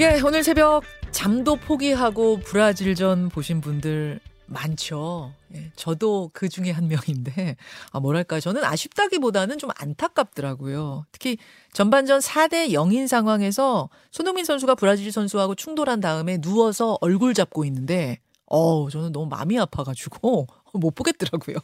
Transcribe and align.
예, 0.00 0.18
오늘 0.24 0.42
새벽 0.42 0.82
잠도 1.10 1.56
포기하고 1.56 2.38
브라질전 2.38 3.28
보신 3.28 3.60
분들 3.60 4.18
많죠. 4.46 5.34
예, 5.54 5.70
저도 5.76 6.30
그 6.32 6.48
중에 6.48 6.70
한 6.70 6.88
명인데, 6.88 7.56
아, 7.92 8.00
뭐랄까, 8.00 8.40
저는 8.40 8.64
아쉽다기보다는 8.64 9.58
좀 9.58 9.68
안타깝더라고요. 9.76 11.04
특히 11.12 11.36
전반전 11.74 12.20
4대 12.20 12.70
0인 12.70 13.08
상황에서 13.08 13.90
손흥민 14.10 14.46
선수가 14.46 14.76
브라질 14.76 15.12
선수하고 15.12 15.54
충돌한 15.54 16.00
다음에 16.00 16.38
누워서 16.38 16.96
얼굴 17.02 17.34
잡고 17.34 17.66
있는데, 17.66 18.20
어우, 18.46 18.88
저는 18.88 19.12
너무 19.12 19.26
마음이 19.26 19.58
아파가지고 19.58 20.46
못 20.80 20.94
보겠더라고요. 20.94 21.56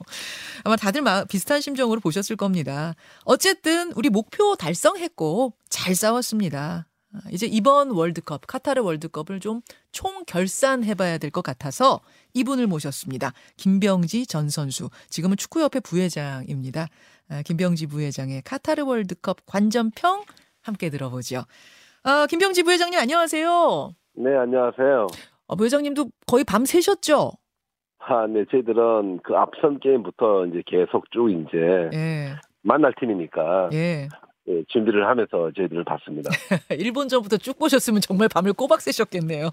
아마 0.63 0.77
다들 0.77 1.01
마, 1.01 1.25
비슷한 1.25 1.63
심정으로 1.63 2.01
보셨을 2.01 2.37
겁니다. 2.37 2.97
어쨌든 3.25 3.93
우리 3.93 4.11
목표 4.11 4.57
달성했고 4.57 5.55
잘 5.71 5.95
싸웠습니다. 5.95 6.87
아, 7.17 7.29
이제 7.31 7.47
이번 7.47 7.91
월드컵, 7.91 8.43
카타르 8.47 8.83
월드컵을 8.83 9.41
좀 9.41 9.63
총 9.93 10.25
결산해봐야 10.27 11.17
될 11.17 11.31
것 11.31 11.41
같아서 11.43 12.01
이분을 12.35 12.67
모셨습니다. 12.67 13.33
김병지 13.57 14.27
전 14.27 14.51
선수. 14.51 14.91
지금은 15.09 15.39
축구협회 15.39 15.81
부회장입니다. 15.81 16.87
아, 17.31 17.43
김병지 17.43 17.87
부회장의 17.87 18.43
카타르 18.43 18.85
월드컵 18.85 19.39
관전평 19.47 20.23
함께 20.63 20.91
들어보죠. 20.91 21.45
아, 22.03 22.27
김병지 22.29 22.63
부회장님 22.65 22.99
안녕하세요. 23.01 23.95
네, 24.17 24.37
안녕하세요. 24.37 25.07
어, 25.47 25.57
부회장님도 25.57 26.11
거의 26.27 26.45
밤 26.45 26.67
새셨죠? 26.67 27.33
아, 27.99 28.27
네, 28.27 28.45
저희들은 28.51 29.21
그 29.25 29.35
앞선 29.35 29.81
게임부터 29.81 30.47
이제 30.47 30.63
계속 30.67 31.11
쭉 31.11 31.31
이제 31.31 31.57
예. 31.95 32.35
만날 32.63 32.93
팀이니까 33.01 33.71
예. 33.73 34.09
예, 34.49 34.63
준비를 34.69 35.07
하면서 35.07 35.51
저희들을 35.57 35.85
봤습니다. 35.85 36.31
일본전부터 36.71 37.39
쭉 37.39 37.59
보셨으면 37.59 38.01
정말 38.01 38.29
밤을 38.33 38.53
꼬박 38.53 38.81
새셨겠네요. 38.81 39.51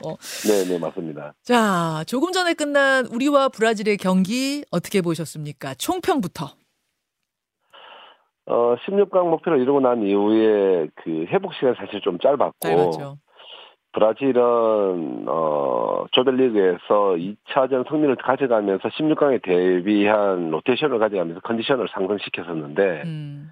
네, 0.47 0.65
네, 0.69 0.79
맞습니다. 0.79 1.33
자, 1.41 2.03
조금 2.05 2.31
전에 2.31 2.53
끝난 2.53 3.05
우리와 3.07 3.49
브라질의 3.49 3.97
경기 3.97 4.63
어떻게 4.71 5.01
보셨습니까? 5.01 5.73
총평부터. 5.75 6.45
어, 8.45 8.75
16강 8.85 9.29
목표를 9.29 9.61
이루고 9.61 9.79
난 9.79 10.03
이후에 10.03 10.87
그 10.95 11.25
회복 11.29 11.53
시간 11.55 11.75
사실 11.75 12.01
좀 12.01 12.19
짧았고 12.19 12.59
짧았죠. 12.59 13.17
브라질은 13.93 15.25
어, 15.27 16.05
조별리그에서 16.11 17.15
2차전 17.15 17.87
승리를 17.87 18.15
가져가면서 18.17 18.89
16강에 18.89 19.41
대비한 19.43 20.49
로테이션을 20.49 20.99
가져가면서 20.99 21.41
컨디션을 21.41 21.87
상승시켰었는데 21.93 23.03
음. 23.05 23.51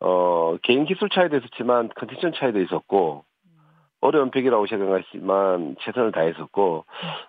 어, 0.00 0.56
개인 0.62 0.84
기술 0.84 1.08
차이도 1.10 1.36
있었지만 1.36 1.90
컨디션 1.96 2.32
차이도 2.34 2.60
있었고 2.60 3.24
어려운 4.02 4.30
픽이라고 4.30 4.66
생각하지만 4.66 5.76
최선을 5.84 6.12
다했었고 6.12 6.86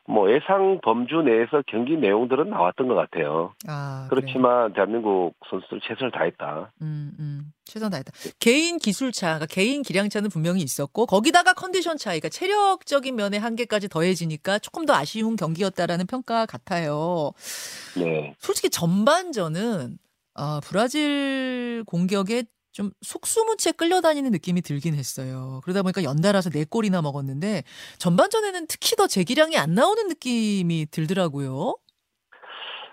뭐 0.08 0.31
예상 0.31 0.80
범주 0.81 1.23
내에서 1.23 1.61
경기 1.67 1.97
내용들은 1.97 2.50
나왔던 2.50 2.88
것 2.88 2.95
같아요. 2.95 3.53
아, 3.67 4.08
그래요. 4.09 4.22
그렇지만 4.22 4.73
대한민국 4.73 5.33
선수들 5.50 5.81
최선을 5.81 6.11
다했다. 6.11 6.72
음, 6.81 7.11
음. 7.19 7.52
최선 7.66 7.91
다했다. 7.91 8.11
개인 8.39 8.78
기술 8.78 9.11
차, 9.11 9.38
그러니까 9.38 9.47
개인 9.47 9.81
기량 9.81 10.08
차는 10.08 10.30
분명히 10.30 10.61
있었고 10.61 11.06
거기다가 11.08 11.53
컨디션 11.53 11.97
차이가 11.97 12.30
체력적인 12.30 13.16
면의 13.16 13.39
한계까지 13.41 13.89
더해지니까 13.89 14.59
조금 14.59 14.85
더 14.85 14.94
아쉬운 14.94 15.35
경기였다라는 15.35 16.08
평가 16.08 16.45
같아요. 16.45 17.31
네. 17.97 18.33
솔직히 18.39 18.69
전반전은 18.69 19.97
어, 20.35 20.59
브라질 20.63 21.83
공격에 21.85 22.44
좀 22.72 22.91
속수무채 23.02 23.73
끌려다니는 23.73 24.31
느낌이 24.31 24.61
들긴 24.61 24.94
했어요. 24.95 25.59
그러다 25.64 25.81
보니까 25.81 26.03
연달아서 26.03 26.50
네 26.52 26.66
골이나 26.69 27.02
먹었는데 27.02 27.63
전반전에는 28.00 28.67
특히 28.67 28.95
더 28.95 29.08
제 29.08 29.23
기량이 29.23 29.58
안 29.58 29.73
나오는 29.73 30.08
느낌이 30.08 30.86
들더라고요. 30.89 31.75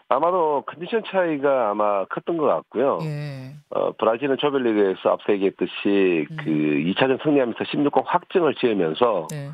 아마도 0.08 0.64
컨디션 0.66 1.02
차이가 1.06 1.70
아마 1.70 2.04
컸던 2.06 2.38
것 2.38 2.46
같고요. 2.46 2.98
예. 3.02 3.52
어, 3.70 3.92
브라질은 3.92 4.38
조별리그에서 4.38 5.10
앞서 5.10 5.32
얘기했듯이 5.34 6.26
음. 6.30 6.36
그 6.38 6.44
2차전 6.50 7.22
승리하면서 7.22 7.58
16강 7.64 8.02
확정을 8.06 8.54
지으면서 8.54 9.26
네. 9.30 9.50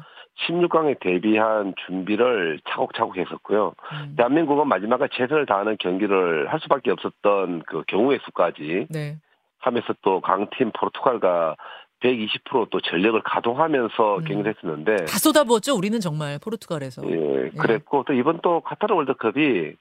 16강에 0.48 1.00
대비한 1.00 1.74
준비를 1.86 2.60
차곡차곡 2.70 3.16
했었고요. 3.18 3.74
음. 3.92 4.14
대한민국은 4.16 4.68
마지막에 4.68 5.08
최선을 5.12 5.44
다하는 5.46 5.76
경기를 5.80 6.50
할 6.52 6.60
수밖에 6.60 6.92
없었던 6.92 7.64
그 7.66 7.82
경우의 7.88 8.20
수까지 8.24 8.86
네. 8.90 9.16
하면서 9.64 9.94
또 10.02 10.20
강팀 10.20 10.72
포르투갈과 10.72 11.56
120%또 12.00 12.80
전력을 12.80 13.20
가동하면서 13.22 14.18
음. 14.18 14.24
경기를 14.24 14.54
했었는데 14.54 15.06
다 15.06 15.18
쏟아부었죠. 15.18 15.74
우리는 15.74 15.98
정말 16.00 16.38
포르투갈에서. 16.38 17.02
예, 17.10 17.50
그랬고 17.58 18.04
또 18.06 18.12
이번 18.12 18.40
또 18.42 18.60
카타르 18.60 18.94
월드컵이 18.94 19.72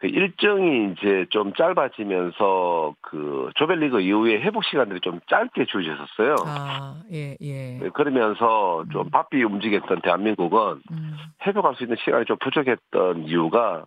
그 0.00 0.06
일정이 0.06 0.92
이제 0.92 1.26
좀 1.28 1.52
짧아지면서 1.52 2.94
그 3.02 3.50
조별리그 3.56 4.00
이후에 4.00 4.40
회복 4.40 4.64
시간들이 4.64 5.00
좀 5.00 5.20
짧게 5.28 5.66
주어졌었어요. 5.66 6.36
아, 6.46 7.02
예, 7.12 7.36
예. 7.40 7.78
네, 7.78 7.90
그러면서 7.90 8.84
좀 8.90 9.02
음. 9.02 9.10
바삐 9.10 9.42
움직였던 9.44 10.00
대한민국은 10.00 10.80
음. 10.90 11.16
회복할 11.46 11.76
수 11.76 11.84
있는 11.84 11.96
시간이 12.02 12.24
좀 12.24 12.38
부족했던 12.40 13.24
이유가 13.24 13.84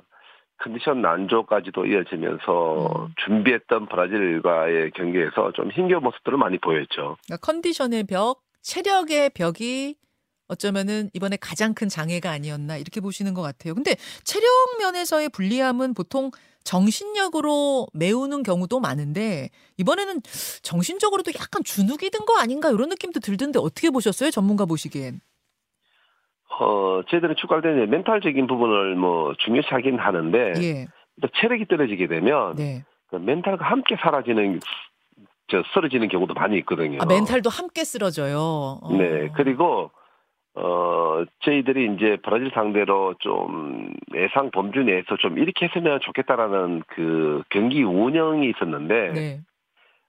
컨디션 0.63 1.01
난조까지도 1.01 1.85
이어지면서 1.85 2.87
음. 3.07 3.13
준비했던 3.25 3.87
브라질과의 3.89 4.91
경기에서 4.91 5.51
좀 5.53 5.69
힘겨운 5.71 6.03
모습들을 6.03 6.37
많이 6.37 6.57
보였죠. 6.59 7.17
그러니까 7.25 7.37
컨디션의 7.41 8.05
벽, 8.05 8.41
체력의 8.61 9.31
벽이 9.31 9.95
어쩌면은 10.47 11.09
이번에 11.13 11.37
가장 11.37 11.73
큰 11.73 11.89
장애가 11.89 12.29
아니었나 12.29 12.77
이렇게 12.77 13.01
보시는 13.01 13.33
것 13.33 13.41
같아요. 13.41 13.73
근데 13.73 13.95
체력 14.23 14.47
면에서의 14.79 15.29
불리함은 15.29 15.93
보통 15.93 16.31
정신력으로 16.63 17.87
메우는 17.93 18.43
경우도 18.43 18.79
많은데 18.79 19.49
이번에는 19.77 20.21
정신적으로도 20.61 21.31
약간 21.39 21.63
주눅이 21.63 22.09
든 22.09 22.23
거 22.25 22.37
아닌가 22.37 22.69
이런 22.69 22.87
느낌도 22.87 23.19
들던데 23.19 23.59
어떻게 23.59 23.89
보셨어요? 23.89 24.31
전문가 24.31 24.65
보시기엔. 24.65 25.19
어, 26.59 27.01
저희들은 27.09 27.35
축구할 27.37 27.61
때는 27.61 27.89
멘탈적인 27.89 28.47
부분을 28.47 28.95
뭐 28.95 29.33
중요시하긴 29.39 29.99
하는데 29.99 30.53
예. 30.61 30.85
또 31.21 31.27
체력이 31.39 31.67
떨어지게 31.67 32.07
되면 32.07 32.55
네. 32.55 32.83
그 33.07 33.15
멘탈과 33.15 33.65
함께 33.65 33.95
사라지는 33.95 34.59
저 35.47 35.63
쓰러지는 35.73 36.07
경우도 36.07 36.33
많이 36.33 36.57
있거든요. 36.59 36.99
아, 37.01 37.05
멘탈도 37.05 37.49
함께 37.49 37.83
쓰러져요. 37.83 38.79
어. 38.81 38.93
네, 38.97 39.29
그리고 39.35 39.91
어 40.55 41.23
저희들이 41.43 41.95
이제 41.95 42.17
브라질 42.23 42.51
상대로 42.53 43.15
좀 43.19 43.91
예상 44.15 44.51
범주 44.51 44.83
내에서 44.83 45.17
좀 45.17 45.39
이렇게 45.39 45.65
했으면 45.65 45.99
좋겠다라는 46.01 46.83
그 46.87 47.41
경기 47.49 47.83
운영이 47.83 48.49
있었는데 48.49 49.13
네. 49.13 49.41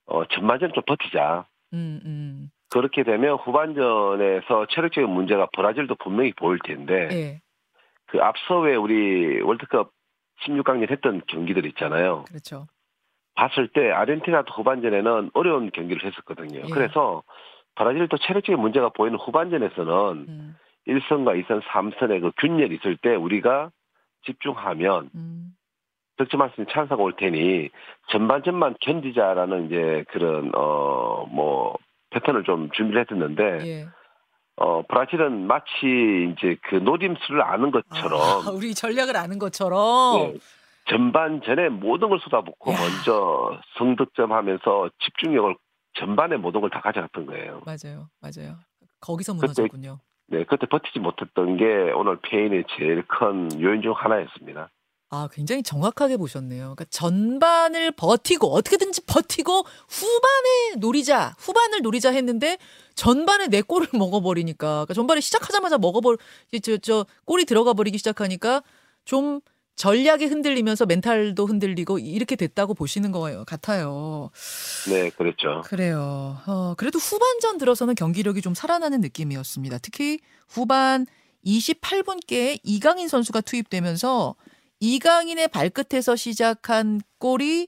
어 0.05 0.25
전반전 0.25 0.73
좀 0.73 0.83
버티자. 0.85 1.45
음, 1.73 1.99
음. 2.05 2.49
그렇게 2.75 3.03
되면 3.03 3.37
후반전에서 3.37 4.65
체력적인 4.69 5.09
문제가 5.09 5.47
브라질도 5.53 5.95
분명히 5.95 6.33
보일 6.33 6.59
텐데 6.59 7.07
예. 7.13 7.41
그 8.07 8.21
앞서 8.21 8.59
왜 8.59 8.75
우리 8.75 9.39
월드컵 9.39 9.91
16강전 10.45 10.91
했던 10.91 11.21
경기들 11.25 11.65
있잖아요. 11.67 12.25
그렇죠. 12.27 12.67
봤을 13.33 13.69
때 13.69 13.91
아르헨티나도 13.91 14.53
후반전에는 14.53 15.31
어려운 15.33 15.71
경기를 15.71 16.03
했었거든요. 16.03 16.63
예. 16.65 16.69
그래서 16.69 17.23
브라질도 17.75 18.17
체력적인 18.17 18.59
문제가 18.59 18.89
보이는 18.89 19.17
후반전에서는 19.19 20.25
음. 20.27 20.57
1선과 20.85 21.45
2선, 21.45 21.61
3선의 21.61 22.19
그 22.19 22.31
균열이 22.41 22.75
있을 22.75 22.97
때 22.97 23.15
우리가 23.15 23.71
집중하면 24.25 25.11
음. 25.15 25.55
득점할 26.17 26.49
수 26.49 26.59
있는 26.59 26.73
찬스가 26.73 27.01
올 27.01 27.15
테니 27.15 27.69
전반전만 28.09 28.75
견디자라는 28.81 29.67
이제 29.67 30.03
그런 30.09 30.51
어 30.53 31.25
뭐 31.29 31.77
패턴을 32.15 32.43
좀 32.45 32.69
준비를 32.71 33.01
했었는데 33.01 33.67
예. 33.67 33.87
어 34.57 34.83
브라질은 34.87 35.47
마치 35.47 36.31
이제 36.31 36.55
그 36.63 36.75
노림수를 36.75 37.41
아는 37.41 37.71
것처럼 37.71 38.21
아, 38.21 38.49
우리 38.55 38.73
전략을 38.73 39.17
아는 39.17 39.37
것처럼 39.37 40.31
네, 40.33 40.39
전반전에 40.89 41.69
모든 41.69 42.07
걸 42.09 42.19
쏟아붓고 42.19 42.71
야. 42.71 42.77
먼저 42.77 43.59
성득점하면서 43.77 44.89
집중력을 45.03 45.55
전반에 45.99 46.37
모든 46.37 46.61
걸 46.61 46.69
다 46.69 46.79
가져갔던 46.81 47.25
거예요. 47.25 47.61
맞아요. 47.65 48.09
맞아요. 48.21 48.55
거기서 49.01 49.33
그때 49.33 49.47
무너졌군요. 49.47 49.99
네, 50.27 50.43
그때 50.45 50.65
버티지 50.67 50.99
못했던 50.99 51.57
게 51.57 51.65
오늘 51.93 52.17
페인의 52.21 52.63
제일 52.77 53.03
큰 53.07 53.49
요인 53.61 53.81
중 53.81 53.93
하나였습니다. 53.95 54.69
아, 55.15 55.29
굉장히 55.31 55.63
정확하게 55.63 56.17
보셨네요. 56.17 56.75
그러니까 56.75 56.85
전반을 56.89 57.91
버티고 57.91 58.53
어떻게든지 58.53 59.01
버티고 59.05 59.65
후반에 59.87 60.75
노리자, 60.77 61.35
후반을 61.39 61.81
노리자 61.81 62.11
했는데 62.11 62.57
전반에 62.95 63.47
네 63.47 63.61
골을 63.61 63.87
먹어버리니까 63.93 64.67
그러니까 64.67 64.93
전반에 64.93 65.21
시작하자마자 65.21 65.77
먹어버 65.77 66.17
저, 66.61 66.77
저 66.77 67.05
골이 67.23 67.45
들어가 67.45 67.73
버리기 67.73 67.97
시작하니까 67.97 68.61
좀 69.05 69.39
전략이 69.75 70.25
흔들리면서 70.25 70.85
멘탈도 70.85 71.45
흔들리고 71.45 71.99
이렇게 71.99 72.35
됐다고 72.35 72.73
보시는 72.73 73.11
거 73.11 73.43
같아요. 73.45 74.31
네, 74.89 75.09
그랬죠. 75.09 75.61
그래요. 75.65 76.37
어, 76.47 76.75
그래도 76.77 76.97
후반전 76.97 77.57
들어서는 77.57 77.95
경기력이 77.95 78.41
좀 78.41 78.53
살아나는 78.53 79.01
느낌이었습니다. 79.01 79.79
특히 79.79 80.19
후반 80.47 81.05
28분께 81.45 82.59
이강인 82.63 83.07
선수가 83.07 83.41
투입되면서 83.41 84.35
이강인의 84.79 85.47
발끝에서 85.49 86.15
시작한 86.15 86.99
골이 87.19 87.67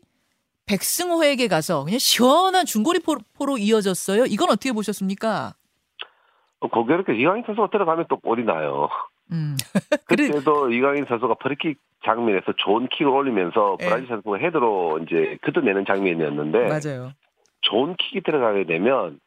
백승호에게 0.66 1.48
가서 1.48 1.86
그냥 1.86 2.00
시원한 2.00 2.66
중거리 2.66 3.00
포로 3.00 3.58
이어졌어요. 3.58 4.26
이건 4.26 4.50
어떻게 4.50 4.72
보셨습니까? 4.74 5.54
거기에 6.60 6.98
이강인 7.16 7.44
선수가 7.46 7.70
들어가면 7.70 8.06
또 8.10 8.18
골이 8.18 8.44
나요. 8.44 8.90
음. 9.32 9.56
그때도 10.06 10.72
이강인 10.72 11.06
선수가 11.08 11.36
프리킥 11.36 11.78
장면에서 12.04 12.54
좋은 12.58 12.88
킥을 12.90 13.12
올리면서 13.12 13.78
예. 13.82 13.86
브라질 13.86 14.08
선수가 14.08 14.38
헤드로 14.38 15.00
이제 15.00 15.38
걷어내는 15.44 15.86
장면이었는데 15.86 16.68
맞아요. 16.68 17.12
좋은 17.62 17.96
킥이 17.98 18.24
들어가게 18.24 18.66
되면 18.66 19.20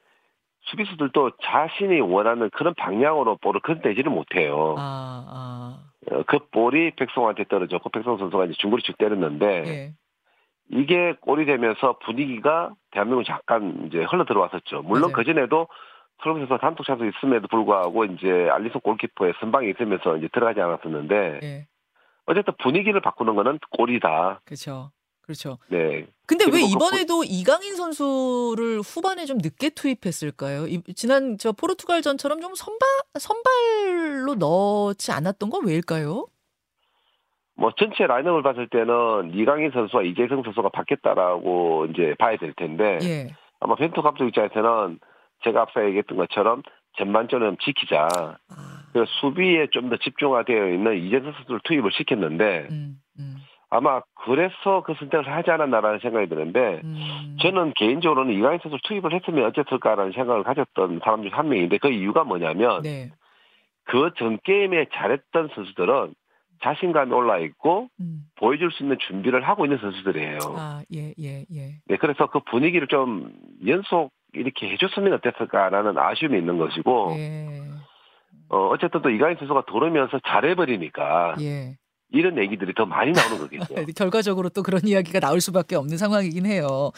수비수들도 0.71 1.33
자신이 1.43 2.01
원하는 2.01 2.51
그런 2.51 2.75
방향으로 2.75 3.37
볼을 3.39 3.61
걷어내지를 3.61 4.11
못해요. 4.11 4.75
아, 4.79 5.25
아. 5.29 5.91
어, 6.11 6.23
그 6.27 6.39
볼이 6.51 6.93
백성한테 6.93 7.45
떨어졌고 7.45 7.91
백성 7.91 8.17
선수가 8.19 8.47
이제 8.47 8.55
중거리 8.59 8.83
쭉 8.83 8.97
때렸는데 8.99 9.65
예. 9.67 9.93
이게 10.71 11.15
골이 11.21 11.45
되면서 11.47 11.99
분위기가 12.05 12.71
대한민국 12.93 13.25
잠깐 13.25 13.87
이제 13.87 14.05
흘러 14.05 14.25
들어왔었죠. 14.25 14.83
물론. 14.83 15.13
그 15.13 15.25
전에도 15.25 15.69
선수가 16.23 16.59
단독 16.59 16.85
찬스 16.85 17.03
있음에도 17.17 17.49
불구하고 17.49 18.05
이제 18.05 18.49
알리송 18.51 18.81
골키퍼의 18.83 19.35
선방이 19.41 19.71
있으면서 19.71 20.17
이제 20.17 20.29
들어가지 20.33 20.61
않았었는데 20.61 21.41
예. 21.43 21.67
어쨌든 22.27 22.55
분위기를 22.63 23.01
바꾸는 23.01 23.35
거는 23.35 23.59
골이다. 23.71 24.41
그렇죠. 24.45 24.91
그렇죠. 25.31 25.59
네. 25.69 26.07
근데 26.27 26.45
왜그 26.47 26.59
이번에도 26.59 27.23
이강인 27.25 27.77
선수를 27.77 28.81
후반에 28.81 29.27
좀 29.27 29.39
늦게 29.39 29.71
투입했을까요? 29.71 30.67
이- 30.67 30.83
지난 30.95 31.39
저 31.39 31.53
포르투갈 31.53 32.03
전처럼 32.03 32.41
좀 32.41 32.55
선발 32.57 32.89
선발로 33.19 34.35
넣지 34.35 35.13
않았던 35.13 35.51
건 35.51 35.67
왜일까요? 35.67 36.27
뭐 37.55 37.71
전체 37.79 38.07
라인업을 38.07 38.43
봤을 38.43 38.69
때는 38.69 39.33
이강인 39.35 39.71
선수와 39.71 40.03
이재성 40.03 40.43
선수가 40.45 40.71
바뀌었다라고 40.71 41.87
이제 41.93 42.15
봐야 42.19 42.37
될 42.37 42.53
텐데 42.55 42.99
예. 43.03 43.35
아마 43.61 43.75
벤투 43.77 44.01
감독 44.03 44.27
입장에서는 44.27 44.99
제가 45.45 45.63
앞서 45.63 45.85
얘기했던 45.85 46.17
것처럼 46.17 46.63
전반전은 46.99 47.59
지키자. 47.61 48.09
아, 48.13 48.83
그래서 48.93 49.09
수비에 49.21 49.69
좀 49.71 49.91
더 49.91 49.97
집중화되어 49.97 50.71
있는 50.71 50.97
이재성 51.05 51.33
선수를 51.33 51.61
투입을 51.65 51.93
시켰는데 51.93 52.67
음, 52.71 53.01
음, 53.19 53.37
아마 53.71 54.03
그래서 54.27 54.83
그 54.85 54.95
선택을 54.99 55.33
하지 55.33 55.51
않았나라는 55.51 56.01
생각이 56.01 56.29
드는데 56.29 56.81
음. 56.83 57.37
저는 57.41 57.73
개인적으로는 57.77 58.35
이강인 58.35 58.59
선수를 58.59 58.81
투입을 58.83 59.15
했으면 59.15 59.47
어땠을까라는 59.47 60.13
생각을 60.13 60.43
가졌던 60.43 61.01
사람 61.05 61.23
중 61.23 61.31
한 61.33 61.49
명인데 61.49 61.79
그 61.79 61.89
이유가 61.89 62.25
뭐냐면 62.25 62.83
네. 62.83 63.11
그전 63.85 64.39
게임에 64.43 64.87
잘했던 64.93 65.51
선수들은 65.55 66.15
자신감이 66.63 67.13
올라 67.13 67.39
있고 67.39 67.89
음. 68.01 68.25
보여줄 68.37 68.71
수 68.73 68.83
있는 68.83 68.99
준비를 68.99 69.43
하고 69.49 69.65
있는 69.65 69.79
선수들이에요. 69.79 70.39
아, 70.57 70.83
예, 70.95 71.15
예, 71.19 71.47
예. 71.55 71.77
네, 71.87 71.97
그래서 71.97 72.27
그 72.27 72.41
분위기를 72.41 72.87
좀 72.89 73.33
연속 73.67 74.11
이렇게 74.35 74.69
해줬으면 74.71 75.15
어땠을까라는 75.15 75.97
아쉬움이 75.97 76.37
있는 76.37 76.59
것이고, 76.59 77.15
예. 77.17 77.61
어, 78.51 78.69
어쨌든 78.69 79.01
또 79.01 79.09
이강인 79.09 79.37
선수가 79.39 79.65
돌으면서 79.67 80.21
잘해버리니까 80.27 81.37
예. 81.41 81.77
이런 82.13 82.39
얘기들이 82.39 82.75
더 82.75 82.85
많이 82.87 83.13
나오는 83.13 83.39
거겠죠. 83.39 83.75
결과적으로 83.95 84.49
또 84.49 84.63
그런 84.63 84.87
이야기가 84.87 85.21
나올 85.21 85.41
수밖에 85.41 85.77
없는 85.77 85.97
상황이긴 85.97 86.45
해요. 86.47 86.91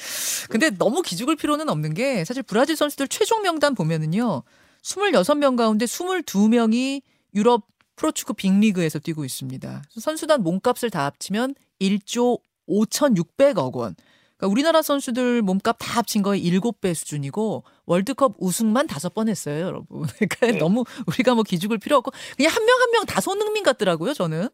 근데 0.48 0.70
너무 0.70 1.02
기죽을 1.02 1.36
필요는 1.36 1.68
없는 1.68 1.94
게 1.94 2.24
사실 2.24 2.42
브라질 2.42 2.76
선수들 2.76 3.08
최종 3.08 3.42
명단 3.42 3.74
보면은요. 3.74 4.42
26명 4.82 5.56
가운데 5.56 5.84
22명이 5.84 7.02
유럽 7.34 7.66
프로축구 7.96 8.34
빅리그에서 8.34 8.98
뛰고 8.98 9.24
있습니다. 9.24 9.82
선수단 9.90 10.42
몸값을 10.42 10.90
다 10.90 11.04
합치면 11.04 11.54
1조 11.80 12.40
5,600억 12.68 13.74
원. 13.74 13.94
그러니까 14.36 14.50
우리나라 14.52 14.82
선수들 14.82 15.42
몸값 15.42 15.76
다 15.78 15.98
합친 15.98 16.22
거의 16.22 16.42
7배 16.42 16.94
수준이고 16.94 17.64
월드컵 17.86 18.34
우승만 18.38 18.86
다섯 18.86 19.14
번 19.14 19.28
했어요, 19.28 19.60
여러분. 19.66 20.02
그러니까 20.18 20.46
네. 20.46 20.52
너무 20.58 20.84
우리가 21.06 21.34
뭐 21.34 21.44
기죽을 21.44 21.78
필요 21.78 21.96
없고 21.98 22.12
그냥 22.36 22.50
한 22.52 22.64
명 22.64 22.80
한 22.80 22.90
명 22.92 23.04
다 23.06 23.20
손흥민 23.20 23.62
같더라고요, 23.62 24.14
저는. 24.14 24.48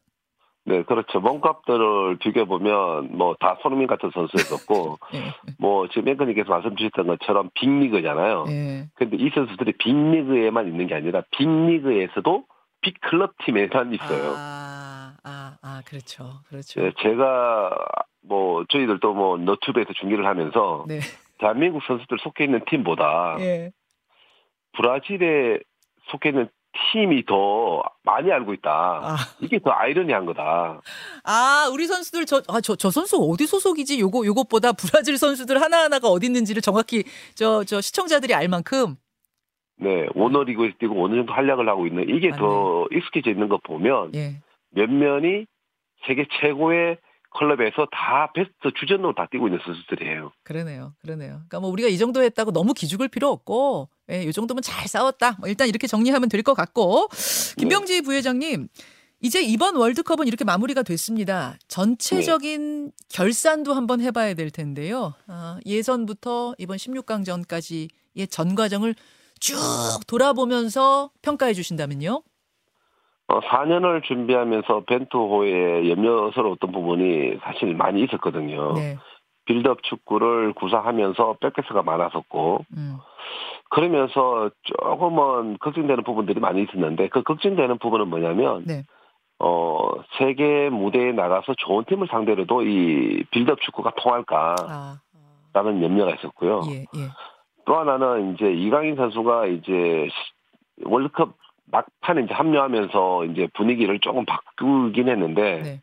네, 0.68 0.82
그렇죠. 0.82 1.20
몸값들을 1.20 2.18
비교해보면 2.18 3.16
뭐 3.16 3.34
다 3.40 3.56
손흥민 3.62 3.86
같은 3.86 4.10
선수였었고, 4.12 4.98
예. 5.14 5.18
뭐 5.58 5.88
지금 5.88 6.08
앵커님께서 6.08 6.50
말씀 6.50 6.76
주셨던 6.76 7.06
것처럼 7.06 7.50
빅리그잖아요. 7.54 8.44
예. 8.48 8.88
근데 8.94 9.16
이 9.16 9.30
선수들이 9.34 9.72
빅리그에만 9.78 10.66
있는 10.66 10.86
게 10.86 10.94
아니라 10.94 11.22
빅리그에서도 11.30 12.44
빅클럽 12.80 13.34
팀에만 13.44 13.94
있어요. 13.94 14.34
아, 14.36 15.14
아, 15.24 15.56
아, 15.62 15.82
그렇죠. 15.86 16.40
그렇죠. 16.48 16.80
네, 16.80 16.92
제가 17.00 17.70
뭐 18.22 18.64
저희들도 18.68 19.14
뭐 19.14 19.36
너튜브에서 19.38 19.92
중계를 19.94 20.26
하면서 20.26 20.84
네. 20.86 21.00
대한민국 21.38 21.82
선수들 21.84 22.18
속해 22.20 22.44
있는 22.44 22.60
팀보다 22.68 23.36
예. 23.40 23.70
브라질에 24.76 25.60
속해 26.10 26.30
있는 26.30 26.48
팀이 26.92 27.24
더 27.26 27.82
많이 28.02 28.30
알고 28.30 28.54
있다. 28.54 28.70
아, 28.70 29.16
이게 29.40 29.58
더 29.58 29.70
아이러니한 29.70 30.26
거다. 30.26 30.80
아, 31.24 31.70
우리 31.72 31.86
선수들 31.86 32.26
저, 32.26 32.42
아, 32.48 32.60
저, 32.60 32.76
저 32.76 32.90
선수 32.90 33.16
어디 33.16 33.46
소속이지? 33.46 34.00
요거, 34.00 34.24
요것보다 34.24 34.72
브라질 34.72 35.18
선수들 35.18 35.60
하나하나가 35.60 36.08
어디 36.08 36.26
있는지를 36.26 36.62
정확히 36.62 37.04
저, 37.34 37.64
저 37.64 37.80
시청자들이 37.80 38.34
알 38.34 38.48
만큼. 38.48 38.96
네, 39.80 40.08
오너리그에서 40.14 40.74
뛰고 40.80 41.04
어느 41.04 41.14
정도 41.16 41.32
활약을 41.32 41.68
하고 41.68 41.86
있는 41.86 42.08
이게 42.08 42.30
더 42.30 42.86
익숙해져 42.90 43.30
있는 43.30 43.48
거 43.48 43.58
보면 43.58 44.12
예. 44.14 44.40
몇 44.70 44.90
면이 44.90 45.46
세계 46.06 46.26
최고의 46.40 46.98
클럽에서 47.30 47.86
다 47.92 48.32
베스트 48.34 48.72
주전으로 48.80 49.14
다 49.14 49.28
뛰고 49.30 49.46
있는 49.46 49.60
선수들이에요. 49.64 50.32
그러네요. 50.44 50.94
그러네요. 51.00 51.34
그러니까 51.34 51.60
뭐 51.60 51.70
우리가 51.70 51.88
이 51.88 51.98
정도 51.98 52.22
했다고 52.22 52.52
너무 52.52 52.72
기죽을 52.72 53.08
필요 53.08 53.28
없고, 53.28 53.88
예, 54.10 54.22
이 54.22 54.32
정도면 54.32 54.62
잘 54.62 54.86
싸웠다. 54.88 55.36
뭐 55.38 55.48
일단 55.48 55.68
이렇게 55.68 55.86
정리하면 55.86 56.28
될 56.28 56.42
것 56.42 56.54
같고. 56.54 57.08
김병지 57.58 58.02
부회장님, 58.02 58.68
이제 59.20 59.42
이번 59.42 59.74
월드컵은 59.76 60.26
이렇게 60.28 60.44
마무리가 60.44 60.82
됐습니다. 60.82 61.56
전체적인 61.68 62.92
결산도 63.12 63.74
한번 63.74 64.00
해봐야 64.00 64.34
될 64.34 64.50
텐데요. 64.50 65.14
아, 65.26 65.58
예선부터 65.66 66.54
이번 66.58 66.76
16강전까지의 66.76 68.30
전 68.30 68.54
과정을 68.54 68.94
쭉 69.40 69.56
돌아보면서 70.06 71.10
평가해 71.22 71.52
주신다면요? 71.54 72.22
어, 73.30 73.40
4년을 73.40 74.02
준비하면서 74.04 74.84
벤투호의 74.86 75.90
염려스러웠던 75.90 76.72
부분이 76.72 77.38
사실 77.42 77.74
많이 77.74 78.04
있었거든요. 78.04 78.72
네. 78.74 78.96
빌드업 79.44 79.82
축구를 79.82 80.52
구사하면서 80.54 81.38
백패스가 81.40 81.82
많았었고 81.82 82.64
음, 82.76 82.96
그러면서 83.78 84.50
조금은 84.64 85.58
걱정되는 85.58 86.02
부분들이 86.02 86.40
많이 86.40 86.62
있었는데 86.62 87.08
그 87.10 87.22
걱정되는 87.22 87.78
부분은 87.78 88.08
뭐냐면 88.08 88.64
네. 88.66 88.82
어 89.38 89.92
세계 90.18 90.68
무대에 90.68 91.12
나가서 91.12 91.54
좋은 91.58 91.84
팀을 91.84 92.08
상대로도 92.10 92.62
이 92.62 93.22
빌드업 93.30 93.60
축구가 93.60 93.92
통할까라는 93.96 94.66
아, 94.68 94.98
염려가 95.54 96.14
있었고요. 96.16 96.62
예, 96.70 96.80
예. 96.80 97.08
또 97.66 97.76
하나는 97.76 98.34
이제 98.34 98.50
이강인 98.50 98.96
선수가 98.96 99.46
이제 99.46 100.08
시- 100.10 100.84
월드컵 100.84 101.34
막판에 101.70 102.22
이제 102.22 102.34
합류하면서 102.34 103.26
이제 103.26 103.46
분위기를 103.54 104.00
조금 104.00 104.24
바꾸긴 104.24 105.08
했는데 105.08 105.62
네. 105.62 105.82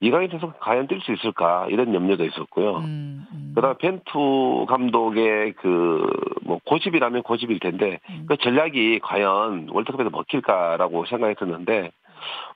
이강인 0.00 0.28
선수가 0.30 0.54
과연 0.60 0.88
뛸 0.88 1.00
수 1.00 1.12
있을까 1.12 1.66
이런 1.70 1.94
염려도 1.94 2.24
있었고요. 2.24 2.78
음, 2.78 3.26
음, 3.32 3.52
그다음에 3.54 3.76
벤투 3.78 4.66
감독의 4.68 5.54
그 5.54 6.26
뭐 6.46 6.60
고집이라면 6.64 7.22
고집일 7.24 7.58
텐데 7.58 8.00
음. 8.08 8.24
그 8.28 8.36
전략이 8.36 9.00
과연 9.00 9.68
월드컵에서 9.70 10.10
먹힐까라고 10.10 11.04
생각했었는데 11.06 11.90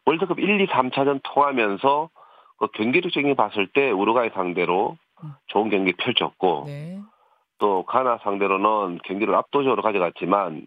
월드컵 0.07 0.39
1, 0.39 0.61
2, 0.61 0.67
3차전 0.69 1.21
통하면서 1.25 2.09
그 2.59 2.69
경기력적인 2.69 3.35
봤을 3.35 3.67
때 3.67 3.91
우루과이 3.91 4.31
상대로 4.31 4.97
음. 5.25 5.33
좋은 5.49 5.71
경기 5.71 5.93
펼쳤고 5.93 6.65
네. 6.67 7.01
또 7.59 7.83
가나 7.83 8.19
상대로는 8.23 9.01
경기를 9.05 9.35
압도적으로 9.35 9.83
가져갔지만 9.83 10.67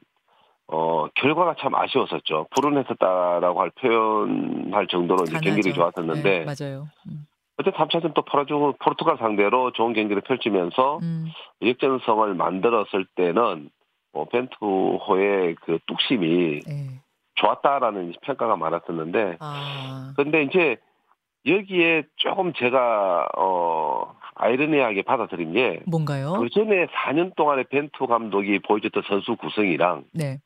어 0.68 1.08
결과가 1.16 1.56
참 1.60 1.76
아쉬웠었죠. 1.76 2.48
불운했었다라고 2.56 3.62
할 3.62 3.70
표현할 3.72 4.88
정도로 4.88 5.26
이제 5.26 5.34
가나죠. 5.34 5.74
좋았었는데 5.74 6.40
네, 6.40 6.46
맞아요. 6.46 6.88
음. 7.08 7.28
어쨌든 7.58 7.80
3차전 7.80 8.14
또 8.14 8.24
포르투, 8.24 8.74
포르투갈 8.80 9.18
상대로 9.18 9.72
좋은 9.72 9.94
경기를 9.94 10.22
펼치면서 10.22 11.00
음. 11.04 11.28
역전승을 11.62 12.34
만들었을 12.34 13.06
때는 13.16 13.70
어, 14.14 14.26
벤투호의 14.26 15.56
그 15.62 15.80
뚝심이 15.86 16.62
네. 16.62 17.00
좋았다라는 17.36 18.14
평가가 18.22 18.56
많았었는데 18.56 19.38
아, 19.40 20.14
근데 20.16 20.44
이제 20.44 20.78
여기에 21.46 22.04
조금 22.16 22.54
제가 22.54 23.28
어 23.38 24.16
아이러니하게 24.36 25.02
받아들인 25.02 25.54
게 25.54 25.82
뭔가요? 25.86 26.34
그 26.40 26.50
전에 26.50 26.88
4년 26.88 27.36
동안에 27.36 27.64
벤투 27.64 28.08
감독이 28.08 28.60
보여줬던 28.60 29.04
선수 29.08 29.36
구성이랑 29.36 30.06
네. 30.14 30.40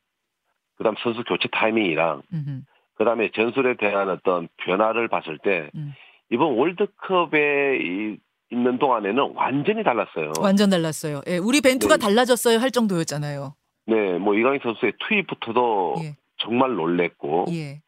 그다음 0.78 0.94
선수 1.02 1.22
교체 1.24 1.48
타이밍이랑 1.48 2.22
음흠. 2.32 2.60
그다음에 2.94 3.30
전술에 3.32 3.76
대한 3.76 4.08
어떤 4.08 4.48
변화를 4.58 5.08
봤을 5.08 5.38
때 5.38 5.70
음. 5.74 5.92
이번 6.30 6.54
월드컵에 6.56 7.78
이- 7.82 8.16
있는 8.50 8.78
동안에는 8.78 9.32
완전히 9.34 9.84
달랐어요. 9.84 10.32
완전 10.40 10.70
달랐어요. 10.70 11.20
예, 11.26 11.36
우리 11.36 11.60
벤투가 11.60 11.96
네. 11.98 12.06
달라졌어요 12.06 12.58
할 12.58 12.70
정도였잖아요. 12.70 13.54
네, 13.86 14.18
뭐 14.18 14.34
이강인 14.34 14.60
선수의 14.62 14.94
투입부터도 15.00 15.96
예. 16.02 16.16
정말 16.38 16.74
놀랬고 16.74 17.46
예. 17.50 17.80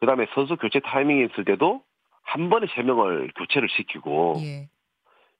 그다음에 0.00 0.26
선수 0.34 0.56
교체 0.56 0.80
타이밍이 0.80 1.26
있을 1.26 1.44
때도 1.44 1.82
한 2.22 2.48
번에 2.50 2.66
세 2.74 2.82
명을 2.82 3.30
교체를 3.36 3.68
시키고 3.70 4.36
예. 4.40 4.68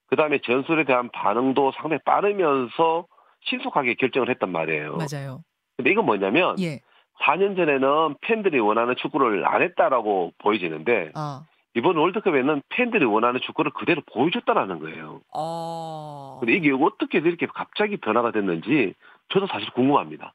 그다음에 0.09 0.38
전술에 0.45 0.85
대한 0.85 1.09
반응도 1.11 1.73
상당히 1.73 2.00
빠르면서 2.04 3.07
신속하게 3.47 3.95
결정을 3.95 4.28
했단 4.30 4.50
말이에요. 4.50 4.97
맞아요. 4.99 5.42
근데 5.76 5.90
이건 5.90 6.04
뭐냐면 6.07 6.57
예. 6.61 6.80
4년 7.22 7.56
전에는 7.56 8.16
팬들이 8.20 8.58
원하는 8.58 8.94
축구를 8.96 9.46
안 9.46 9.62
했다라고 9.62 10.32
보여지는데 10.38 11.12
아. 11.14 11.46
이번 11.74 11.96
월드컵에는 11.96 12.62
팬들이 12.68 13.04
원하는 13.04 13.40
축구를 13.40 13.72
그대로 13.72 14.02
보여줬다라는 14.12 14.80
거예요. 14.80 15.20
어. 15.34 16.38
근데 16.40 16.54
이게 16.54 16.72
어떻게 16.72 17.18
이렇게 17.18 17.46
갑자기 17.46 17.96
변화가 17.96 18.32
됐는지 18.32 18.94
저도 19.32 19.46
사실 19.46 19.70
궁금합니다. 19.72 20.34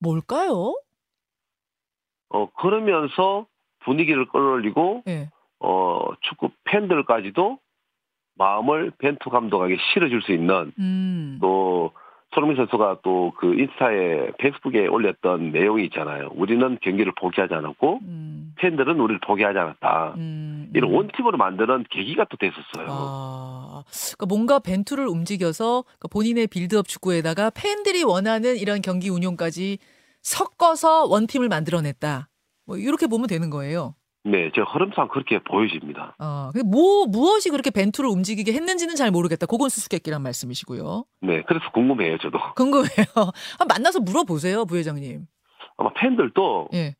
뭘까요? 0.00 0.74
어 2.30 2.50
그러면서 2.52 3.46
분위기를 3.80 4.26
끌어올리고 4.26 5.02
예. 5.08 5.30
어 5.58 6.00
축구 6.20 6.50
팬들까지도 6.64 7.58
마음을 8.34 8.92
벤투 8.98 9.30
감독에게 9.30 9.76
실어줄 9.92 10.22
수 10.22 10.32
있는 10.32 10.72
음. 10.78 11.38
또 11.40 11.92
손흥민 12.34 12.56
선수가 12.56 12.98
또 13.02 13.28
그 13.38 13.54
인스타에 13.54 14.32
페이스북에 14.38 14.88
올렸던 14.88 15.52
내용이 15.52 15.84
있잖아요. 15.86 16.30
우리는 16.34 16.76
경기를 16.82 17.12
포기하지 17.20 17.54
않았고 17.54 18.00
음. 18.02 18.52
팬들은 18.58 18.98
우리를 18.98 19.20
포기하지 19.20 19.56
않았다. 19.56 20.14
음. 20.16 20.70
이런 20.74 20.90
음. 20.90 20.96
원팀으로 20.96 21.38
만드는 21.38 21.84
계기가 21.88 22.26
또 22.28 22.36
됐었어요. 22.36 22.86
아, 22.88 23.84
그러니까 23.86 24.26
뭔가 24.26 24.58
벤투를 24.58 25.06
움직여서 25.06 25.82
그러니까 25.82 26.08
본인의 26.10 26.48
빌드업 26.48 26.88
축구에다가 26.88 27.50
팬들이 27.50 28.02
원하는 28.02 28.56
이런 28.56 28.82
경기 28.82 29.08
운용까지 29.08 29.78
섞어서 30.22 31.06
원팀을 31.06 31.48
만들어냈다. 31.48 32.28
뭐 32.66 32.76
이렇게 32.76 33.06
보면 33.06 33.28
되는 33.28 33.50
거예요. 33.50 33.94
네, 34.30 34.50
저 34.54 34.62
흐름상 34.62 35.08
그렇게 35.08 35.38
보여집니다. 35.38 36.14
어, 36.18 36.50
뭐 36.66 37.06
무엇이 37.06 37.48
그렇게 37.50 37.70
벤투를 37.70 38.10
움직이게 38.10 38.52
했는지는 38.52 38.94
잘 38.94 39.10
모르겠다. 39.10 39.46
그건 39.46 39.70
수수께끼란 39.70 40.22
말씀이시고요. 40.22 41.04
네, 41.22 41.42
그래서 41.46 41.64
궁금해요, 41.72 42.18
저도. 42.18 42.38
궁금해요. 42.54 43.06
만나서 43.68 44.00
물어보세요, 44.00 44.66
부회장님. 44.66 45.26
아마 45.78 45.90
팬들도 45.94 46.68
예, 46.74 46.94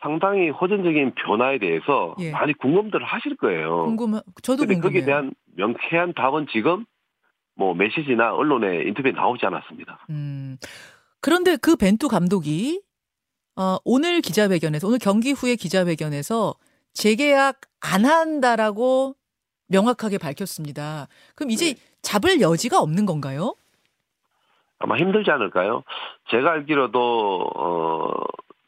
상당히 0.00 0.50
호전적인 0.50 1.14
변화에 1.14 1.58
대해서 1.58 2.16
예. 2.18 2.30
많이 2.30 2.52
궁금들을 2.54 3.04
하실 3.04 3.36
거예요. 3.36 3.84
궁금. 3.84 4.20
저도 4.42 4.66
궁금해요. 4.66 4.82
거기에 4.82 5.04
대한 5.04 5.32
명쾌한 5.56 6.14
답은 6.14 6.46
지금 6.52 6.84
뭐 7.54 7.74
메시지나 7.74 8.34
언론의 8.34 8.88
인터뷰에 8.88 9.12
나오지 9.12 9.46
않았습니다. 9.46 10.06
음. 10.10 10.56
그런데 11.20 11.56
그 11.56 11.76
벤투 11.76 12.08
감독이 12.08 12.80
어, 13.56 13.76
오늘 13.84 14.20
기자회견에서 14.20 14.86
오늘 14.88 14.98
경기 14.98 15.32
후에 15.32 15.56
기자회견에서 15.56 16.54
재계약 16.94 17.60
안 17.80 18.04
한다라고 18.04 19.14
명확하게 19.68 20.18
밝혔습니다. 20.18 21.08
그럼 21.34 21.50
이제 21.50 21.74
네. 21.74 21.80
잡을 22.02 22.40
여지가 22.40 22.80
없는 22.80 23.06
건가요? 23.06 23.54
아마 24.78 24.96
힘들지 24.96 25.30
않을까요? 25.30 25.84
제가 26.30 26.52
알기로도 26.52 27.50
어, 27.56 28.10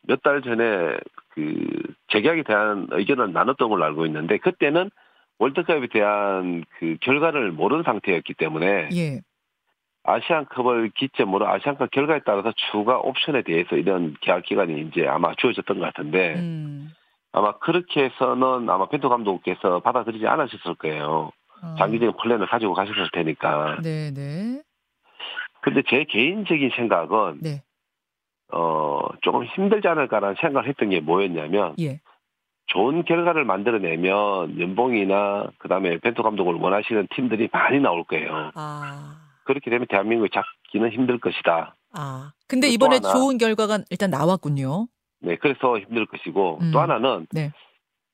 몇 0.06 0.22
달 0.22 0.42
전에 0.42 0.96
그 1.30 1.66
재계약에 2.12 2.42
대한 2.44 2.86
의견을 2.90 3.32
나눴던 3.32 3.68
걸로 3.68 3.84
알고 3.84 4.06
있는데 4.06 4.38
그때는 4.38 4.90
월드컵에 5.38 5.88
대한 5.92 6.64
그 6.78 6.96
결과를 7.00 7.50
모르는 7.52 7.82
상태였기 7.84 8.34
때문에 8.34 8.90
예. 8.92 9.20
아시안컵을 10.04 10.90
기점으로 10.90 11.48
아시안컵 11.48 11.90
결과에 11.90 12.20
따라서 12.24 12.52
추가 12.70 12.98
옵션에 12.98 13.42
대해서 13.42 13.76
이런 13.76 14.14
계약 14.20 14.44
기간이 14.44 14.82
이제 14.82 15.06
아마 15.06 15.34
주어졌던 15.34 15.78
것 15.78 15.84
같은데 15.86 16.34
음. 16.34 16.92
아마 17.32 17.58
그렇게 17.58 18.04
해서는 18.04 18.68
아마 18.68 18.86
펜토 18.86 19.08
감독께서 19.08 19.80
받아들이지 19.80 20.26
않으셨을 20.26 20.74
거예요. 20.76 21.32
어. 21.62 21.74
장기적인 21.78 22.16
플랜을 22.22 22.46
가지고 22.46 22.74
가셨을 22.74 23.08
테니까. 23.12 23.78
네, 23.82 24.12
네. 24.12 24.62
근데 25.62 25.82
제 25.88 26.04
개인적인 26.04 26.70
생각은 26.76 27.40
네. 27.42 27.62
어 28.52 29.00
조금 29.22 29.44
힘들지 29.44 29.88
않을까라는 29.88 30.36
생각을 30.38 30.68
했던 30.68 30.90
게 30.90 31.00
뭐였냐면 31.00 31.74
예. 31.80 32.00
좋은 32.66 33.04
결과를 33.04 33.44
만들어내면 33.44 34.60
연봉이나 34.60 35.50
그다음에 35.58 35.98
펜토 35.98 36.22
감독을 36.22 36.54
원하시는 36.56 37.08
팀들이 37.14 37.48
많이 37.50 37.80
나올 37.80 38.04
거예요. 38.04 38.50
아. 38.54 39.23
그렇게 39.44 39.70
되면 39.70 39.86
대한민국이 39.88 40.30
잡기는 40.32 40.90
힘들 40.90 41.18
것이다. 41.18 41.74
아. 41.92 42.32
근데 42.46 42.68
또 42.68 42.72
이번에 42.72 42.96
하나. 42.96 43.12
좋은 43.12 43.38
결과가 43.38 43.80
일단 43.90 44.10
나왔군요. 44.10 44.86
네, 45.20 45.36
그래서 45.36 45.78
힘들 45.78 46.06
것이고 46.06 46.58
음. 46.60 46.70
또 46.72 46.80
하나는 46.80 47.26
네. 47.32 47.52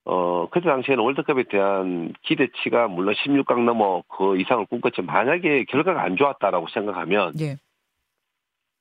어 0.05 0.49
그때 0.51 0.67
당시에는 0.67 1.03
월드컵에 1.03 1.45
대한 1.51 2.15
기대치가 2.23 2.89
물론 2.89 3.15
16강 3.15 3.65
넘어 3.65 4.03
그 4.09 4.39
이상을 4.39 4.65
꿈꿨지만 4.67 5.07
만약에 5.07 5.65
결과가 5.65 6.03
안 6.03 6.17
좋았다라고 6.17 6.69
생각하면 6.73 7.33
예. 7.41 7.59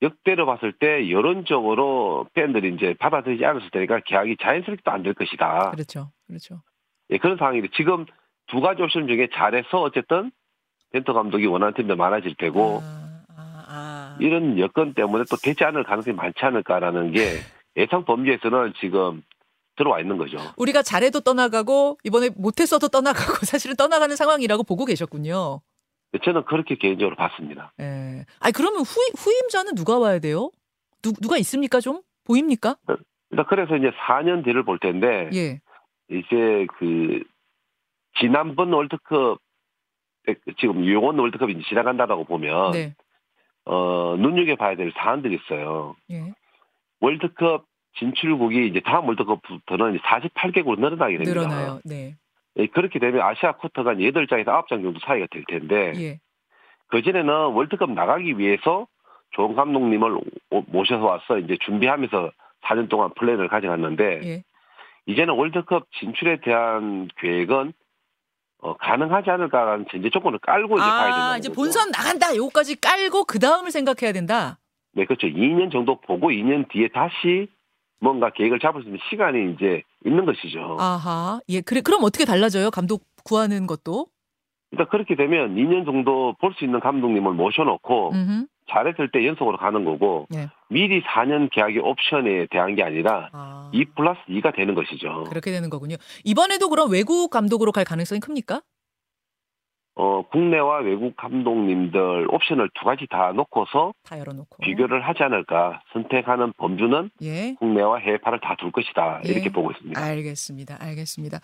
역대로 0.02 0.46
봤을 0.46 0.72
때 0.72 1.12
여론적으로 1.12 2.28
팬들이 2.34 2.74
이제 2.74 2.96
받아들이지 3.00 3.44
않았을 3.44 3.70
테니까 3.72 4.00
계약이 4.06 4.38
자연스럽게 4.42 4.90
안될 4.90 5.14
것이다. 5.14 5.72
그렇죠. 5.72 6.12
그렇죠. 6.26 6.62
예, 7.10 7.18
그런 7.18 7.38
상황인데 7.38 7.70
지금 7.76 8.06
두 8.48 8.62
가지 8.62 8.82
옵션 8.82 9.08
중에 9.08 9.28
잘해서 9.34 9.82
어쨌든 9.82 10.32
벤터 10.92 11.14
감독이 11.14 11.46
원하는 11.46 11.74
팀들 11.74 11.96
많아질 11.96 12.36
테고 12.36 12.82
아, 12.84 13.24
아, 13.36 13.66
아. 13.68 14.18
이런 14.20 14.58
여건 14.60 14.94
때문에 14.94 15.24
또 15.30 15.36
되지 15.38 15.64
않을 15.64 15.84
가능성이 15.84 16.16
많지 16.16 16.40
않을까라는 16.40 17.12
게 17.12 17.22
예상 17.78 18.04
범위에서는 18.06 18.74
지금 18.80 19.24
들어와 19.76 20.02
있는 20.02 20.18
거죠. 20.18 20.38
우리가 20.58 20.82
잘해도 20.82 21.22
떠나가고 21.22 21.98
이번에 22.04 22.30
못했어도 22.36 22.90
떠나가고 22.90 23.34
사실은 23.46 23.76
떠나가는 23.76 24.14
상황이라고 24.16 24.64
보고 24.64 24.86
계셨군요. 24.86 25.62
저는 26.24 26.44
그렇게 26.46 26.76
개인적으로 26.76 27.16
봤습니다. 27.16 27.72
예. 27.80 28.26
아니 28.40 28.52
그러면 28.54 28.82
후, 28.82 29.00
후임자는 29.16 29.76
누가 29.76 30.00
와야 30.00 30.20
돼요? 30.20 30.50
누, 31.02 31.14
누가 31.14 31.38
있습니까 31.38 31.80
좀? 31.80 32.02
보입니까? 32.26 32.78
일단 33.32 33.46
그래서 33.48 33.78
이제 33.78 33.92
4년 34.08 34.44
뒤를 34.44 34.64
볼 34.64 34.80
텐데 34.80 35.30
예. 35.34 35.62
이제 36.10 36.68
그 36.78 37.22
지난번 38.20 38.74
월드컵 38.74 39.38
때 39.38 39.49
지금 40.60 40.84
유용원 40.84 41.18
월드컵이 41.18 41.54
이제 41.54 41.62
지나간다라고 41.70 42.26
보면 42.26 42.72
네. 42.72 42.94
어 43.66 44.16
눈여겨 44.18 44.56
봐야 44.56 44.76
될 44.76 44.92
사안들이 44.96 45.36
있어요. 45.36 45.96
예. 46.12 46.34
월드컵 47.02 47.66
진출국이 47.98 48.68
이제 48.68 48.80
다음 48.82 49.08
월드컵부터는 49.08 49.98
48개국으로 50.00 50.80
늘어나게 50.80 51.18
됩니다. 51.18 51.42
늘어나요. 51.42 51.80
네. 51.86 52.16
예, 52.58 52.68
그렇게 52.68 53.00
되면 53.00 53.22
아시아 53.22 53.54
쿼터가 53.54 53.96
8장에서 53.96 54.46
9장 54.46 54.84
정도 54.84 55.00
사이가 55.00 55.28
될 55.32 55.44
텐데 55.48 55.94
예. 55.96 56.20
그전에는 56.88 57.32
월드컵 57.54 57.92
나가기 57.92 58.38
위해서 58.38 58.88
좋은 59.32 59.56
감독님을 59.56 60.18
오- 60.52 60.62
모셔서 60.68 61.06
와서 61.06 61.38
이제 61.38 61.58
준비하면서 61.62 62.32
4년 62.64 62.90
동안 62.90 63.12
플랜을 63.16 63.48
가져갔는데 63.48 64.22
예. 64.24 64.44
이제는 65.06 65.34
월드컵 65.36 65.88
진출에 66.00 66.42
대한 66.42 67.08
계획은 67.18 67.74
어, 68.62 68.76
가능하지 68.78 69.30
않을까라는 69.30 69.86
전제 69.90 70.10
조건을 70.10 70.40
깔고 70.40 70.76
이제 70.76 70.84
가야 70.84 71.04
된다. 71.06 71.32
아, 71.32 71.38
이제 71.38 71.50
본선 71.50 71.92
나간다. 71.92 72.36
요거까지 72.36 72.82
깔고 72.82 73.24
그 73.26 73.40
다음을 73.40 73.72
생각해야 73.72 74.12
된다. 74.12 74.58
네, 74.94 75.06
그렇죠. 75.06 75.28
2년 75.28 75.72
정도 75.72 76.00
보고 76.02 76.30
2년 76.30 76.68
뒤에 76.70 76.90
다시 76.94 77.48
뭔가 78.02 78.32
계획을 78.32 78.60
잡을 78.60 78.82
수 78.82 78.88
있는 78.88 79.00
시간이 79.10 79.54
이제 79.54 79.84
있는 80.06 80.26
것이죠. 80.26 80.78
아하. 80.80 81.40
예. 81.50 81.62
그래 81.62 81.82
그럼 81.82 82.04
어떻게 82.04 82.26
달라져요? 82.26 82.70
감독 82.72 83.04
구하는 83.24 83.66
것도? 83.68 84.08
일단 84.72 84.88
그렇게 84.90 85.16
되면 85.16 85.56
2년 85.56 85.86
정도 85.86 86.36
볼 86.40 86.54
수 86.54 86.64
있는 86.66 86.80
감독님을 86.80 87.34
모셔놓고 87.34 88.12
음흠. 88.14 88.46
잘했을 88.70 89.10
때 89.12 89.26
연속으로 89.26 89.58
가는 89.58 89.84
거고 89.86 90.28
네. 90.30 90.48
미리 90.70 91.02
4년 91.04 91.50
계약의 91.52 91.80
옵션에 91.80 92.48
대한 92.52 92.76
게 92.76 92.84
아니라 92.84 93.30
아. 93.34 93.70
2 93.74 93.86
플러스 93.96 94.20
2가 94.30 94.56
되는 94.56 94.76
것이죠. 94.76 95.26
그렇게 95.30 95.52
되는 95.52 95.70
거군요. 95.70 95.96
이번에도 96.24 96.70
그럼 96.70 96.92
외국 96.92 97.30
감독으로 97.30 97.72
갈 97.72 97.84
가능성이 97.86 98.20
큽니까? 98.20 98.62
어, 99.96 100.22
국내와 100.32 100.78
외국 100.80 101.18
감독님들 101.18 102.28
옵션을 102.34 102.70
두 102.80 102.86
가지 102.86 103.06
다 103.10 103.34
놓고서 103.36 103.92
다 104.04 104.18
열어놓고. 104.18 104.58
비교를 104.62 105.06
하지 105.06 105.24
않을까. 105.24 105.82
선택하는 105.92 106.54
범주는 106.58 107.10
예. 107.24 107.56
국내와 107.60 107.98
해외파를 107.98 108.40
다 108.40 108.56
둘 108.60 108.72
것이다. 108.72 109.22
예. 109.26 109.30
이렇게 109.30 109.50
보고 109.50 109.72
있습니다. 109.72 110.02
알겠습니다. 110.02 110.78
알겠습니다. 110.80 111.38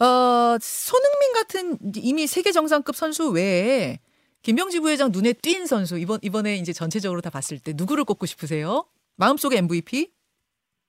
어, 0.00 0.58
손흥민 0.60 1.32
같은 1.34 1.78
이미 1.94 2.26
세계 2.26 2.50
정상급 2.50 2.96
선수 2.96 3.30
외에 3.30 3.98
김병지 4.46 4.78
부회장 4.78 5.10
눈에 5.12 5.32
띈 5.32 5.66
선수 5.66 5.98
이번 5.98 6.20
이번에 6.22 6.54
이제 6.54 6.72
전체적으로 6.72 7.20
다 7.20 7.30
봤을 7.30 7.58
때 7.58 7.72
누구를 7.76 8.04
꼽고 8.04 8.26
싶으세요? 8.26 8.84
마음속의 9.16 9.58
MVP 9.58 10.06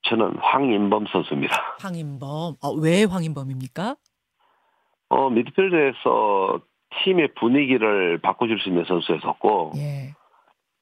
저는 0.04 0.36
황인범 0.38 1.08
선수입니다. 1.12 1.56
황인범. 1.82 2.58
어, 2.62 2.72
왜 2.80 3.04
황인범입니까? 3.06 3.96
어, 5.10 5.30
미드필드에서 5.32 6.62
팀의 7.04 7.34
분위기를 7.34 8.20
바꿔줄 8.20 8.60
수 8.60 8.70
있는 8.70 8.86
선수였었고, 8.86 9.72
예. 9.78 10.14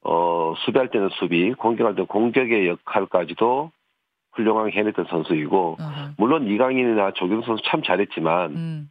어, 0.01 0.53
수비할 0.65 0.91
때는 0.91 1.07
수비, 1.17 1.53
공격할 1.53 1.95
때는 1.95 2.07
공격의 2.07 2.67
역할까지도 2.67 3.71
훌륭하게 4.33 4.77
해냈던 4.77 5.05
선수이고, 5.09 5.77
어허. 5.79 6.09
물론 6.17 6.49
이강인이나 6.49 7.13
조경 7.13 7.41
선수 7.43 7.63
참 7.67 7.81
잘했지만, 7.83 8.51
음. 8.51 8.89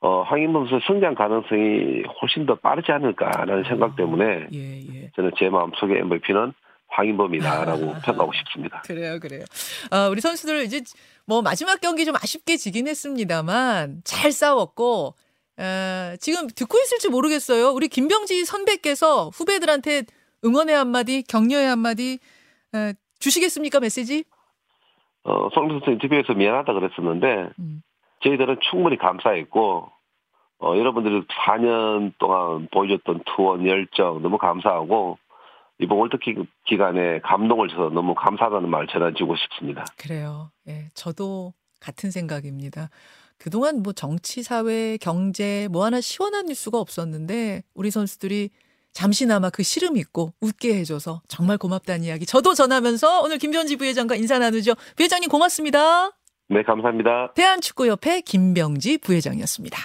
어, 0.00 0.22
황인범 0.22 0.68
선수 0.68 0.86
성장 0.86 1.14
가능성이 1.14 2.02
훨씬 2.20 2.46
더 2.46 2.54
빠르지 2.54 2.90
않을까라는 2.90 3.64
생각 3.64 3.96
때문에 3.96 4.46
예, 4.52 4.80
예. 4.94 5.10
저는 5.14 5.32
제 5.38 5.50
마음속에 5.50 5.98
MVP는 5.98 6.52
황인범이다라고 6.88 7.80
평가하고 8.04 8.32
싶습니다. 8.32 8.82
그래요, 8.82 9.18
그래요. 9.20 9.44
아, 9.90 10.08
우리 10.08 10.20
선수들 10.20 10.64
이제 10.64 10.80
뭐 11.26 11.42
마지막 11.42 11.80
경기 11.80 12.04
좀 12.04 12.16
아쉽게 12.16 12.56
지긴 12.56 12.88
했습니다만 12.88 14.00
잘 14.04 14.32
싸웠고 14.32 15.14
어, 15.58 16.16
지금 16.18 16.48
듣고 16.48 16.78
있을지 16.78 17.10
모르겠어요. 17.10 17.68
우리 17.68 17.88
김병지 17.88 18.46
선배께서 18.46 19.28
후배들한테 19.28 20.04
응원의 20.42 20.74
한마디, 20.74 21.22
격려의 21.22 21.68
한마디 21.68 22.18
어, 22.72 22.92
주시겠습니까 23.18 23.80
메시지? 23.80 24.24
어, 25.24 25.50
송민 25.52 25.80
선수 25.80 25.90
인터뷰에서 25.90 26.32
미안하다 26.32 26.72
그랬었는데, 26.72 27.50
음. 27.58 27.82
저희들은 28.22 28.58
충분히 28.70 28.96
감사했고, 28.98 29.90
어, 30.62 30.76
여러분들이 30.76 31.22
4년 31.46 32.12
동안 32.18 32.68
보여줬던 32.70 33.22
투원 33.24 33.66
열정 33.66 34.22
너무 34.22 34.38
감사하고, 34.38 35.18
이번 35.78 35.98
월드컵 35.98 36.46
기간에 36.66 37.20
감동을 37.20 37.68
줘서 37.68 37.88
너무 37.88 38.14
감사하다는 38.14 38.68
말 38.68 38.86
전해주고 38.86 39.34
싶습니다. 39.36 39.84
그래요. 39.96 40.50
예, 40.68 40.88
저도 40.94 41.54
같은 41.80 42.10
생각입니다. 42.10 42.90
그동안 43.38 43.82
뭐 43.82 43.94
정치, 43.94 44.42
사회, 44.42 44.98
경제 44.98 45.66
뭐 45.70 45.86
하나 45.86 46.02
시원한 46.02 46.46
뉴스가 46.46 46.78
없었는데 46.78 47.62
우리 47.74 47.90
선수들이 47.90 48.50
잠시나마 48.92 49.48
그 49.48 49.62
시름 49.62 49.96
있고 49.96 50.34
웃게 50.42 50.74
해줘서 50.78 51.22
정말 51.28 51.56
고맙다는 51.56 52.04
이야기 52.04 52.26
저도 52.26 52.52
전하면서 52.52 53.22
오늘 53.22 53.38
김병지 53.38 53.76
부회장과 53.76 54.16
인사 54.16 54.38
나누죠. 54.38 54.74
부회장님 54.96 55.30
고맙습니다. 55.30 56.10
네, 56.50 56.62
감사합니다. 56.64 57.32
대한축구협회 57.34 58.22
김병지 58.22 58.98
부회장이었습니다. 58.98 59.78